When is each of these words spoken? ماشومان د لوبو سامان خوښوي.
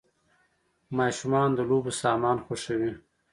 ماشومان 0.97 1.49
د 1.57 1.59
لوبو 1.69 1.91
سامان 2.01 2.37
خوښوي. 2.45 2.93